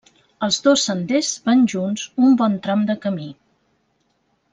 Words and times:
Els 0.45 0.55
dos 0.67 0.85
senders 0.87 1.29
van 1.49 1.61
junts 1.73 2.05
un 2.29 2.33
bon 2.39 2.55
tram 2.65 2.85
de 2.89 2.97
camí. 3.05 3.29